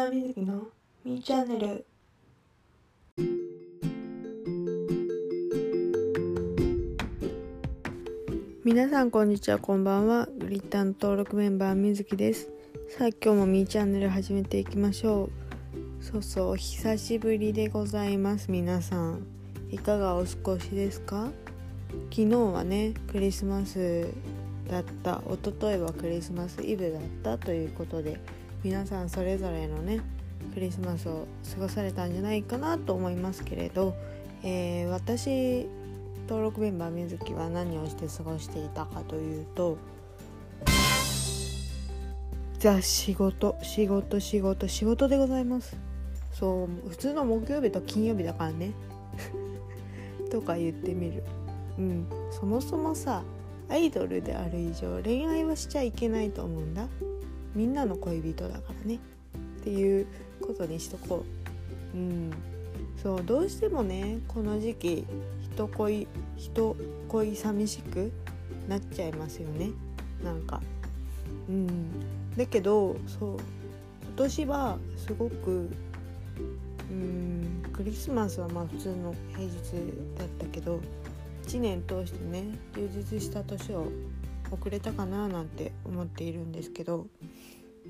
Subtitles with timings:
[0.00, 0.62] ターみずきの
[1.04, 1.84] みーチャンネル。
[8.64, 10.26] 皆さんこんにちはこんばんは。
[10.38, 12.48] グリッターの登録メンバーみずきです。
[12.88, 15.28] さあ今日もみーチャンネル始めていきましょ
[16.00, 16.02] う。
[16.02, 19.26] そうそう久しぶりでございます皆さん。
[19.70, 21.28] いかがお過ごしですか？
[22.10, 24.06] 昨日はねクリスマス
[24.66, 25.20] だった。
[25.30, 26.98] 一昨日はクリスマスイブだ
[27.36, 28.18] ったということで
[28.62, 30.00] 皆さんそれぞれのね
[30.54, 33.94] クリスマスを過ごされたんじゃないかなと思いますけれど、
[34.42, 35.66] えー、私
[36.28, 39.78] 登録メンバー水木は何をして過ごしていたかというと
[42.58, 45.78] ザ仕事仕事仕事仕事でございます。
[46.34, 48.72] そう普通の木曜日と金曜日だからね。
[50.30, 51.24] とか言ってみる。
[51.78, 52.06] うん。
[52.30, 53.22] そもそもさ
[53.70, 56.86] アイドルである以上恋愛はしちゃいけないと思うんだ。
[57.54, 58.98] みんなの恋人だからね。
[59.60, 60.06] っていう
[60.40, 61.24] ことにしとこ
[61.94, 61.96] う。
[61.96, 62.30] うん。
[63.02, 65.06] そうどうしてもねこの時期
[65.54, 66.06] 人恋
[66.36, 66.76] 人
[67.08, 68.12] 恋寂しく
[68.68, 69.70] なっちゃいますよね。
[70.24, 70.60] なんか。
[71.48, 71.66] うん。
[72.36, 75.70] だけどそう今年はすごく
[76.90, 79.48] うんクリスマスはまあ普通の平日
[80.18, 80.80] だったけど
[81.46, 83.86] 1年通してね充実した年を
[84.50, 87.06] 遅れたかななんて思っているんですけど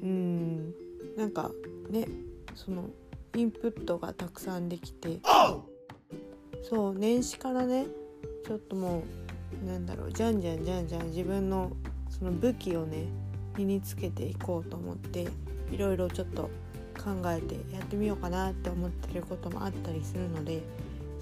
[0.03, 0.75] うん
[1.17, 1.51] なんか
[1.91, 2.07] ね
[2.55, 2.91] その
[3.35, 5.21] インプットがたくさんできて
[6.69, 7.87] そう年始からね
[8.47, 9.03] ちょっとも
[9.63, 11.73] うなんだろうじゃんじゃんじゃんじゃん自分の
[12.09, 13.07] その武器をね
[13.57, 15.29] 身につけていこうと思って
[15.71, 16.51] いろいろちょっと
[16.97, 20.63] 考えてやってみようかなって思ってることもあったりするので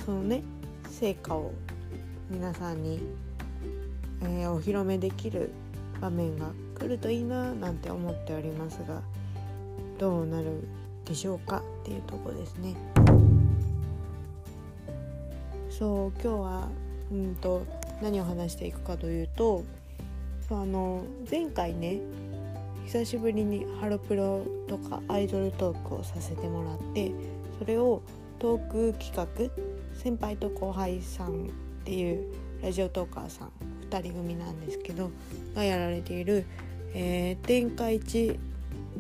[0.05, 0.43] そのね
[0.89, 1.53] 成果を
[2.31, 3.01] 皆さんに、
[4.23, 5.51] えー、お披露目できる
[6.01, 9.03] 場面が来るといいななんて思っておりますが
[9.99, 10.67] どうなる
[11.05, 12.77] でしょうかっていうとこですね。
[15.71, 16.69] そう今日は
[17.11, 17.63] うんと
[18.03, 19.65] 何を話していくかというと
[20.51, 22.01] あの前回ね
[22.87, 27.13] 久しぶりにハロプロとかアイドルトークをさせてもらって
[27.59, 28.03] それを
[28.39, 29.27] トーク企画
[29.95, 31.49] 先輩と後輩さんっ
[31.85, 32.33] ていう
[32.63, 33.53] ラジオトーカーさん
[33.91, 35.11] 2人組なんですけど
[35.55, 36.45] がやられている、
[36.95, 38.39] えー、天下一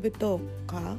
[0.00, 0.96] 舞踏家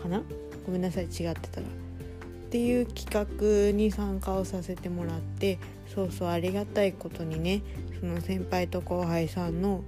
[0.00, 0.22] かな？
[0.66, 5.58] ごめんなさい違ってたらっていう企画に参加をさせてもらって
[5.94, 7.62] そうそうありがたいことにね
[8.00, 9.82] その先輩と後輩さんの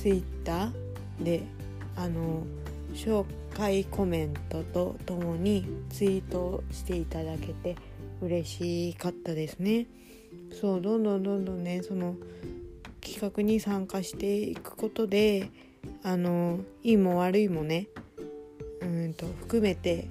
[0.00, 1.42] ツイッターで
[1.96, 2.44] あの
[2.94, 3.24] 紹
[3.54, 7.76] 介コメントとともにツイートしていただけて
[8.20, 9.86] 嬉しかったですね。
[10.60, 12.16] そうどんどんどんどんねその
[13.00, 15.50] 企画に参加していくことで
[16.02, 17.88] あのいいも悪いもね
[18.80, 20.08] うんと含めて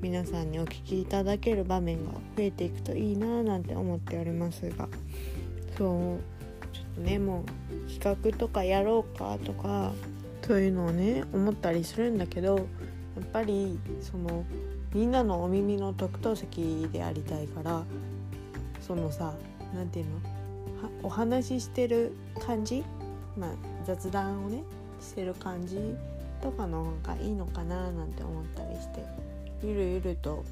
[0.00, 4.88] 皆さんにお聞きいただける場面が増えていくといいななんて思っておりますが。
[5.76, 6.38] そう
[6.74, 7.44] ちょっとねも
[7.86, 9.92] う企画とかやろうかとか
[10.46, 12.62] そういうのをね思ったりするんだけどや
[13.22, 14.44] っぱりその
[14.92, 17.84] みんなのお耳の特等席でありたいから
[18.88, 19.34] そのさ
[19.72, 20.14] 何て言う
[20.82, 21.06] の？
[21.06, 22.82] お話ししてる感じ？
[23.36, 23.50] まあ
[23.84, 24.64] 雑談をね
[25.00, 25.78] してる感じ
[26.42, 29.28] とかの方がいいのかななんて思ったりして。
[29.62, 30.44] ゆるゆると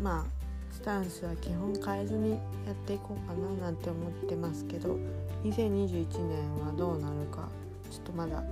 [0.00, 0.24] まあ
[0.72, 2.36] スタンスは基本変えずにや
[2.70, 4.96] っていこうかななんて思ってますけど
[5.42, 7.48] 2021年はどうなるか
[7.90, 8.44] ちょっとまだ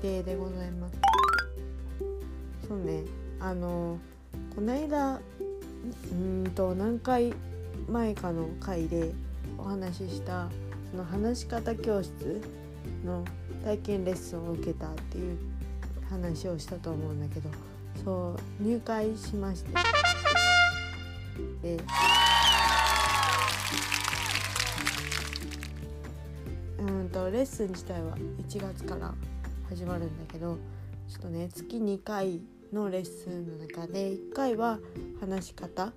[0.00, 0.94] 未定でございます。
[2.68, 3.02] そうね。
[3.40, 3.98] あの
[4.54, 5.20] この間
[6.12, 7.34] うんと何回
[7.88, 9.12] 前かの回で
[9.58, 10.48] お話しした
[10.90, 12.40] その話し方教室
[13.04, 13.24] の
[13.64, 15.38] 体験レッスンを受けたっていう
[16.10, 17.48] 話をしたと思うんだけど
[18.04, 19.70] そう入会しまして
[21.62, 21.78] で
[26.78, 29.14] うんとレッスン自体は1月から
[29.68, 30.58] 始まるんだけど
[31.08, 32.40] ちょっとね月2回
[32.72, 34.78] のレッスンの中で1回は
[35.20, 35.92] 話し方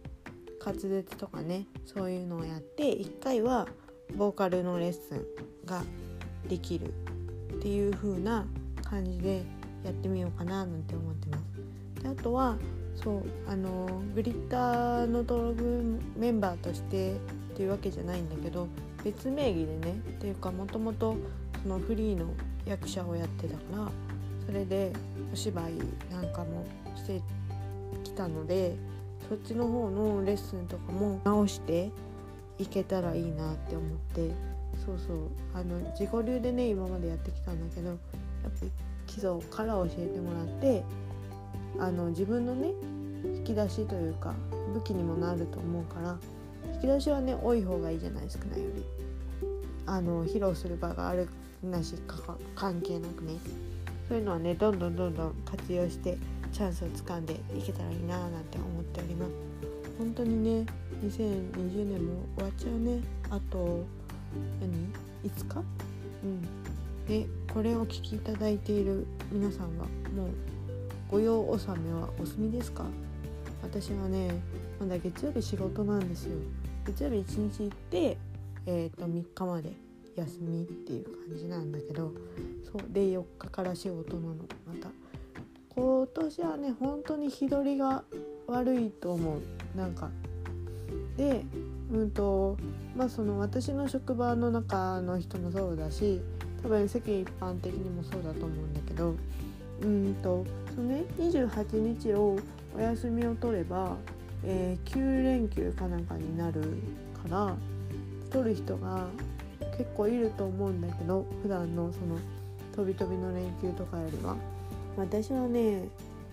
[0.66, 3.68] 滑舌とかねそういうのをやって1回は
[4.16, 5.26] ボーカルのレッスン
[5.66, 5.84] が
[6.48, 6.94] できる
[7.54, 8.46] っていう風な
[8.84, 9.44] 感じで
[9.84, 12.02] やってみようかななんて思ってます。
[12.02, 12.58] であとは
[12.96, 17.18] そうあのグリッターの登録メンバーとしてっ
[17.56, 18.68] ていうわけじゃないんだけど
[19.04, 21.16] 別名義でねっていうかもともと
[21.62, 22.28] そのフリーの
[22.66, 23.90] 役者をやってたから
[24.46, 24.94] それで
[25.32, 25.74] お芝居
[26.12, 26.66] なんかも
[26.96, 27.22] して
[28.04, 28.76] きたので
[29.28, 31.92] そっちの方のレッスンとかも直して
[32.58, 34.32] いけたらいいなって思って
[34.86, 35.18] そうそう。
[35.54, 37.98] あの自己流でね今までやってきたんだけどやっ
[38.44, 38.72] ぱり
[39.08, 40.84] 基礎から教えてもらって
[41.80, 42.70] あの自分のね
[43.24, 44.34] 引き出しというか
[44.74, 46.18] 武器にもなると思うから
[46.76, 48.84] 引き出しはね多い方がいいじゃないですかねより。
[49.88, 51.30] あの披露する場がある
[51.64, 52.18] なしか
[52.56, 53.34] 関係なくね。
[54.08, 56.18] そういうのはねどんどんどんどん活用して
[56.56, 59.32] チャンスをつかんでいけたらいいななんて思っております。
[59.98, 60.66] 本当にね
[61.04, 63.02] 2020年も終わっちゃうね。
[63.30, 63.84] あと
[64.62, 64.72] 何
[65.30, 65.64] ？5日
[66.24, 66.42] うん。
[67.10, 69.84] でこれをお聞きいただいている皆さんは
[70.16, 70.30] もう
[71.12, 72.86] 御用納めはお済みですか？
[73.62, 74.30] 私はね
[74.80, 76.38] まだ月曜日仕事なんですよ。
[76.88, 78.18] 月曜日1日行って
[78.66, 79.74] えー、と3日まで
[80.16, 82.14] 休みっていう感じなんだけど
[82.64, 84.36] そうで4日から仕事なの。
[84.66, 84.88] また
[85.76, 88.04] 今年はね本当に日取りが
[88.48, 89.78] 悪いと思う。
[89.78, 90.10] なんか。
[91.18, 91.46] で
[91.92, 92.58] うんと
[92.96, 96.22] まあその私の職場の中の人もそうだし
[96.62, 99.16] 多分世間一般的にもそうだと思うんだけど
[99.82, 102.38] うんとそのね28日を
[102.76, 103.96] お休みを取れば、
[104.44, 106.62] えー、9連休かなんかになる
[107.24, 107.56] から
[108.32, 109.08] 取る人が
[109.78, 112.18] 結構いると思うんだけど普段のその
[112.76, 114.36] 飛び飛びの連休とかよりは。
[114.98, 115.88] 私はね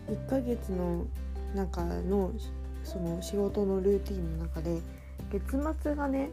[0.09, 1.05] 1ヶ月の
[1.55, 2.33] 中の
[2.83, 4.81] その仕事のルーティンの中で
[5.31, 6.31] 月末がね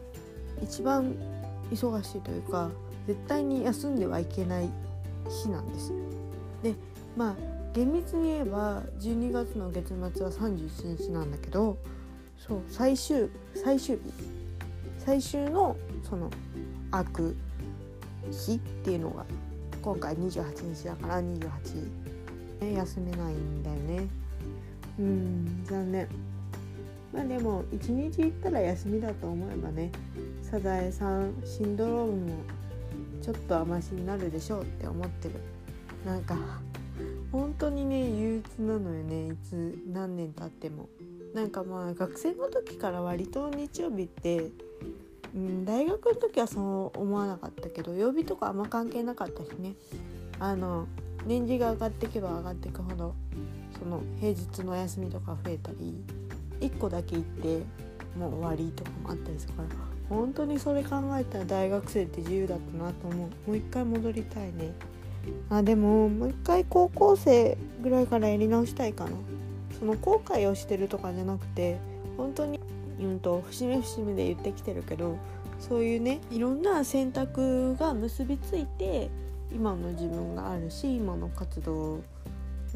[0.62, 1.14] 一番
[1.70, 2.70] 忙しいというか
[3.06, 4.68] 絶対に休んではいけない
[5.28, 5.92] 日なんです。
[6.62, 6.74] で
[7.16, 7.34] まあ
[7.72, 11.78] 厳密に言えば12月の月末は31日なんだけど
[12.36, 14.40] そう最終最終日。
[15.04, 15.76] 最終の
[16.08, 16.30] その
[16.90, 17.36] 開く
[18.30, 19.24] 日っていうのが
[19.82, 22.09] 今回28日だから28、
[22.60, 24.08] ね、休めないんだよね。
[24.98, 26.08] うん残念。
[27.12, 29.90] まあでも1日行ったら休みだと思えばね
[30.42, 32.34] サザエさんシンドロームも
[33.20, 35.34] ちょっと甘しになるでしょうって思ってる。
[36.04, 36.36] なんか
[37.32, 40.88] 本当にね憂鬱なのよねいつ何年経っても。
[41.34, 44.50] なんかまあ学生の時から割と日曜日って
[45.34, 49.74] うん、大学の時はそう思わなかったけど曜日とかあんま関係なかったしね。
[50.40, 50.88] あの
[51.30, 53.14] 年次が上がっていけば上がっていくほど
[53.78, 55.94] その平日のお休みとか増えたり
[56.60, 57.62] 1個だけ行って
[58.18, 59.68] もう終わりとかもあったりするから
[60.08, 63.48] 本当にそれ考えたら大学生って自由だったなと思う。
[63.48, 64.72] もう一回戻りたいね。
[65.50, 69.12] あでももう一回高校生ぐらいからやり直したいかな。
[69.78, 71.78] その後悔をしてるとかじゃなくて
[72.16, 72.58] 本当に
[72.98, 75.16] うんと節目節目で言ってきてるけど
[75.60, 79.10] そういうねいろんな選択が結びついて
[79.52, 82.00] 今の自分があるし今の活動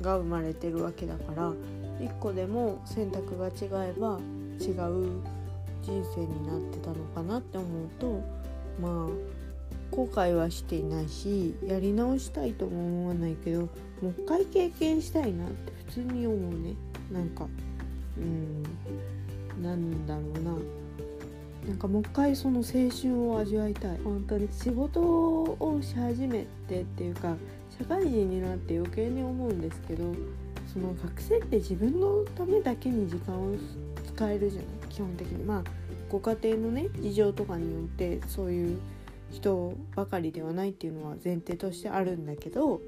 [0.00, 1.52] が生まれてるわけだから
[2.00, 4.18] 一個でも選択が違えば
[4.60, 5.20] 違う
[5.82, 8.20] 人生になってたのかなって思うと
[8.80, 9.34] まあ
[9.94, 13.68] 後悔はしていないしやり直したいとも思わないけども
[14.02, 16.74] う一回経験したいなって普通に思うね。
[17.12, 17.46] なんか
[18.18, 18.62] うん
[19.62, 20.83] なんだろうな。
[21.66, 23.98] なんかもう一回その青春を味わいたい。
[24.04, 24.48] 本当に。
[24.52, 27.34] 仕事をし始めてっていうか
[27.78, 30.04] 社会人になって余計に思うんですけど
[30.72, 33.54] その学生って自分のためだけに時間を
[34.06, 35.44] 使えるじゃない基本的に。
[35.44, 35.64] まあ
[36.08, 38.78] ご家庭のね事情とかによってそういう
[39.32, 42.80] 人ばかりではないっていうのは前提としてあるんだけど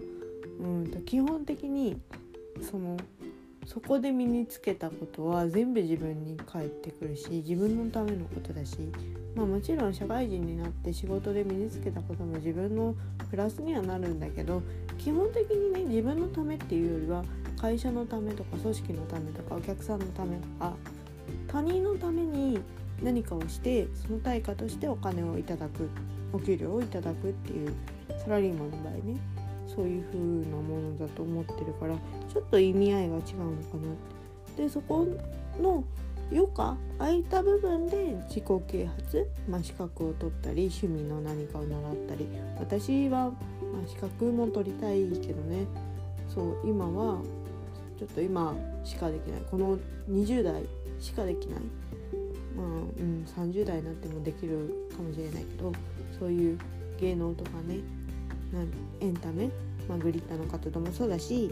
[0.61, 2.01] うんと基本的に
[2.63, 2.97] その
[3.67, 8.79] そこで身につけたことは全部自分に返ってくるし自分のためのことだし、
[9.35, 12.95] まあ、もちろん社会人になって仕事で身につけたことも自分の
[13.29, 14.63] プラスにはなるんだけど
[14.99, 17.25] 基本的にね自分のためっていうよりは
[17.61, 20.75] 会社のためとか組織のためとかお客さんのためとか
[21.49, 22.61] 他人のために
[23.03, 25.91] 何かをしてその対価としてお金をいただく
[26.33, 27.75] お給料をいただくっていう
[28.23, 29.36] サラリーマンの場合ね。
[29.77, 31.95] そういう風なものだと思ってるから
[32.33, 33.97] ちょっと意味合いが違うのかなっ
[34.57, 34.63] て。
[34.63, 35.07] でそこ
[35.61, 35.85] の
[36.33, 42.27] 余暇空いた部分で自己啓発、まあ、資格を取ったり趣味の何かを習ったり
[42.59, 43.35] 私は、ま
[43.85, 45.67] あ、資格も取りたいけどね。
[46.29, 47.21] そう今は
[47.99, 49.41] ちょっと今しかできない。
[49.51, 49.79] この
[50.11, 50.65] 20代
[50.99, 51.61] しかできない。
[52.57, 52.71] まあ、う
[53.03, 55.73] ん、30代になってもできるかもしれないけど
[56.19, 56.59] そういう
[56.99, 57.81] 芸能とかね
[59.01, 59.51] エンタメ、
[59.89, 61.51] まあ、グリッターの活動もそうだし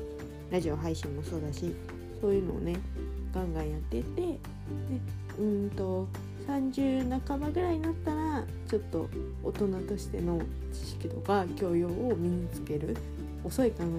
[0.50, 1.74] ラジオ配信もそうだし
[2.20, 2.76] そういうのをね
[3.34, 4.38] ガンガンやってってで
[5.38, 6.06] うんと
[6.46, 9.08] 30半ばぐらいになったらちょっと
[9.42, 10.40] 大人としての
[10.72, 12.96] 知識とか教養を身につける
[13.42, 13.90] 遅いかな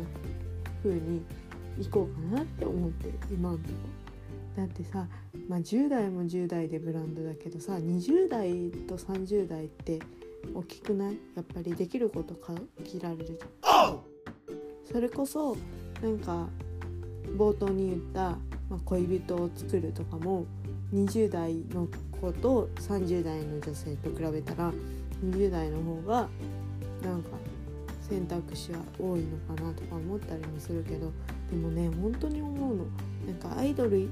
[0.84, 1.22] 風に
[1.80, 3.70] 行こうかなって思ってる今のとこ。
[4.56, 5.06] だってさ、
[5.50, 10.00] まあ、10代も10代でブランドだけどさ20代と30代って
[10.54, 11.18] 大きくない？
[11.36, 13.40] やっぱりできること限られる
[14.92, 15.58] それこそ
[16.02, 16.48] なんか
[17.38, 18.38] 冒頭に言った、
[18.70, 20.46] まあ、恋人を作るとかも
[20.94, 21.88] 20代の
[22.22, 24.72] 子と30代の女性と比べたら
[25.24, 26.28] 20代の方が
[27.04, 27.30] なんか
[28.08, 31.12] 選択肢は多いのかなとか思ったりもするけど
[31.50, 32.86] でもね本当に思うの。
[33.26, 34.08] なんかアイドル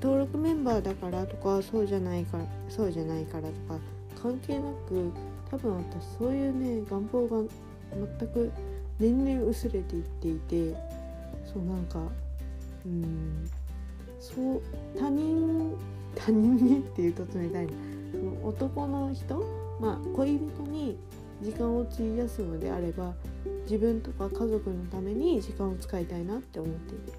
[0.00, 3.78] 登録メンバーだからとかそうじゃないからそうじゃないからとか
[4.22, 5.12] 関係なく
[5.50, 7.48] 多分私そういうね願望が
[8.18, 8.52] 全く
[8.98, 10.76] 年々薄れていっていて
[11.52, 11.98] そうなんか
[12.86, 13.50] うん
[14.20, 14.62] そう
[14.98, 15.74] 他人
[16.14, 17.72] 他人にっていうと冷たいな。
[18.10, 19.44] その男の人
[19.80, 20.98] まあ恋人に
[21.42, 23.14] 時間を費やすのであれば
[23.62, 27.12] 自分とか家族のために時間を使いたいなって思っている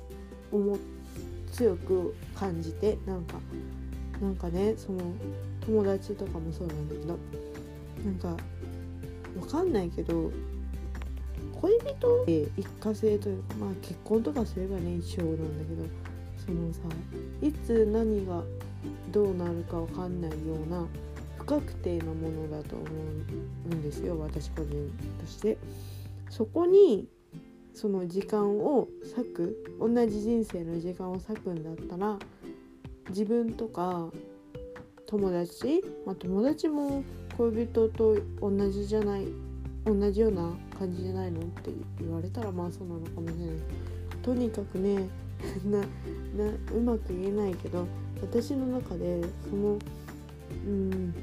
[0.51, 0.77] 思
[1.51, 3.35] 強く感じてなんか
[4.21, 4.99] なんかねその
[5.65, 7.17] 友達とかもそうなんだけど
[8.05, 10.31] なんかわかんないけど
[11.61, 15.85] 恋人で一過性というかまあ結婚とかすればね一生なんだけど
[16.45, 16.79] そのさ
[17.41, 18.43] いつ何が
[19.11, 20.85] どうなるかわかんないような
[21.37, 22.85] 不確定なものだと思
[23.71, 25.57] うんですよ私個人として。
[26.31, 27.09] そこに
[27.73, 32.17] その時間を割く同じ人生の時間を割くんだったら
[33.09, 34.09] 自分とか
[35.07, 37.03] 友達、まあ、友達も
[37.49, 39.25] 恋人と同じじゃない
[39.85, 43.55] 同じような感じじゃないのって言われたらまあそうなのかもしれない。
[44.21, 45.07] とにかくね
[45.65, 47.87] ななうまく言えないけど
[48.21, 49.79] 私の中でその
[50.67, 51.13] うん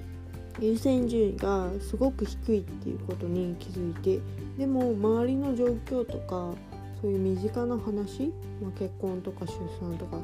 [0.61, 4.21] 優先順位がすごく低いっていうことに気づいて
[4.59, 6.53] でも周りの状況とか
[7.01, 10.19] そういう身近な話、まあ、結婚とか出産とか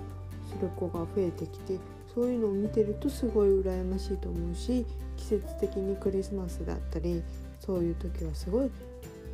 [0.48, 1.78] する子が増えてきて
[2.14, 7.22] そういうのを見てるとすごい羨ましいと思うし季節的にクリスマスだったり
[7.60, 8.70] そういう時はすごい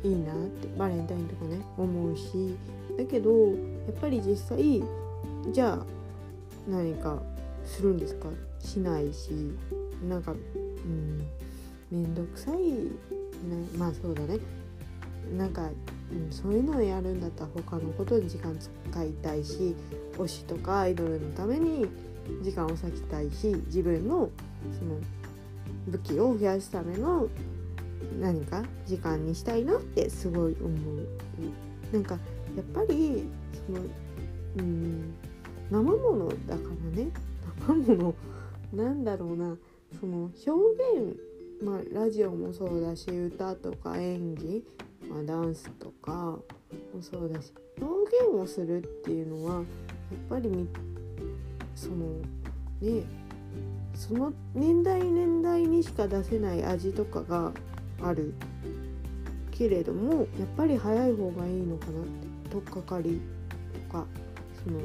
[0.03, 2.55] いいなってバレンタインとかね思うし
[2.97, 3.53] だけどや
[3.91, 4.83] っぱり実際
[5.51, 5.85] じゃあ
[6.67, 7.21] 何か
[7.65, 8.27] するんですか？
[8.59, 9.31] しないし
[10.07, 11.27] なんかうん
[11.91, 12.89] 面倒くさい、ね、
[13.77, 14.39] まあそうだね。
[15.37, 15.65] なんか、う
[16.15, 19.75] ん、そういうのをやるんだったら他のことに時間使いたいし
[20.17, 21.87] 推しとかアイドルのために
[22.41, 24.29] 時間を割きたいし自分の
[24.77, 24.99] その
[25.87, 27.27] 武器を増やすための
[28.19, 31.07] 何か時間にしたいなってすごい思う。
[31.91, 32.17] なんか
[32.55, 33.25] やっぱり
[33.65, 33.79] その
[34.57, 35.13] うん
[35.69, 36.61] 生ものだか
[36.93, 37.11] らね
[37.67, 38.13] 生も
[38.73, 39.55] のなんだろうな
[39.99, 40.51] その表
[40.97, 41.17] 現
[41.63, 44.63] まあラジオもそうだし歌とか演技、
[45.09, 46.41] まあ、ダンスとかも
[47.01, 49.63] そうだし表現をするっていうのはやっ
[50.29, 50.67] ぱり
[51.81, 52.05] その
[52.79, 53.03] ね
[53.95, 57.51] その年代年代にしか出せない味とかが
[58.03, 58.33] ある。
[59.51, 63.21] けれどもやっぱり早い方がいいのかなって取っかかり
[63.87, 64.05] とか
[64.63, 64.79] その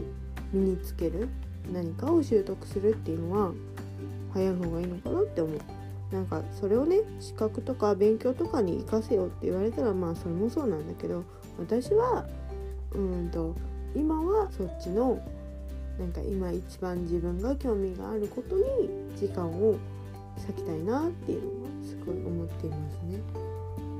[0.52, 1.28] 身につける
[1.72, 3.52] 何かを習得するっていうのは
[4.34, 5.60] 早い方がいいのかなって思う。
[6.12, 11.24] なんかそれをね資格とか勉強とかに活かせよって言われたらまあそれもそうなんだけど
[11.58, 12.26] 私は
[12.92, 13.54] うんと
[13.94, 15.18] 今はそっちの
[15.98, 18.62] なんか今一番自分が興味があることに
[19.16, 19.76] 時間を
[20.36, 23.20] 割きたいなっていうのはすごい思っていますね。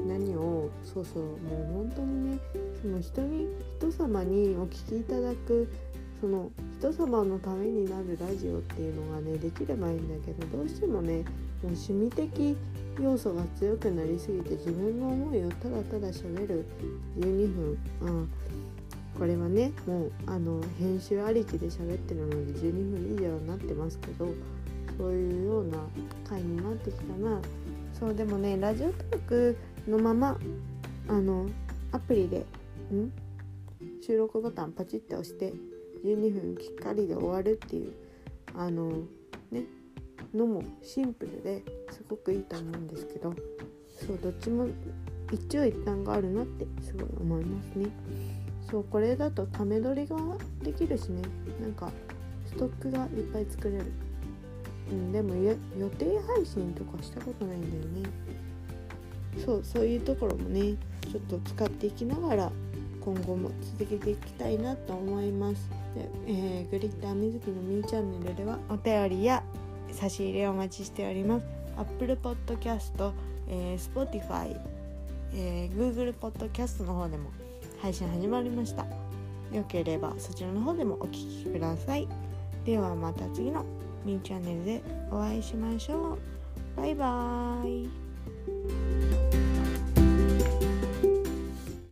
[0.07, 2.39] 何をそうそうもう本当にね
[2.81, 3.49] その人に
[3.79, 5.69] 人様にお聞きいただく
[6.21, 11.27] その人様のためになるラジオっていうのがねできればいいんだけどどうしてもねもう
[11.67, 12.57] 趣味的
[13.01, 16.65] 要素が強くなりすぎて自分の思いをただただ喋る
[17.19, 18.27] 12分あ
[19.19, 24.29] これはねもうあの編集ありきで喋ってるので12分以上になってますけど
[24.99, 25.79] そういうような
[26.29, 27.41] 回になってきたな。
[27.99, 29.57] そうでもねラジオトーク
[29.89, 30.39] のまま
[31.09, 31.47] あの
[31.93, 32.45] アプリで
[32.93, 33.11] ん？
[34.03, 35.53] 収録ボタンパチッて押して
[36.05, 37.93] 12分きっかりで終わるっていう
[38.55, 38.91] あの
[39.51, 39.65] ね
[40.35, 43.35] のもシンプルですごくいいと思うんですけど
[43.89, 44.67] そうどっちも
[45.33, 47.89] 一長一短があるなってすごい思いますね。
[48.71, 50.17] そうこれだとため撮りが
[50.63, 51.23] できるしね。
[51.61, 51.91] なんか
[52.47, 53.85] ストックがいっぱい作れる。
[54.91, 55.55] うんでも予
[55.99, 58.09] 定配信とかしたことないんだよね。
[59.45, 60.77] そうそういうところもね
[61.11, 62.53] ちょっと使っていきながら
[63.01, 65.71] 今後も続けていきたいなと思います。
[65.95, 69.43] で、えー、グリッターみずきのミーチャンネルではお便りや
[69.93, 71.47] 差し入れをお待ちしております。
[71.79, 73.13] Apple Podcast、
[73.49, 74.59] えー、Spotify、
[75.35, 77.31] えー、Google Podcast の方でも
[77.87, 78.85] 配信始まりました。
[79.57, 82.09] よければそちらの方でもお聴きください。
[82.65, 83.65] ではまた次の
[84.05, 86.19] ミニチャンネルでお会いしましょう。
[86.77, 89.16] バイバーイ。